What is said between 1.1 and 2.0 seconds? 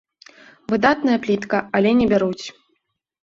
плітка, але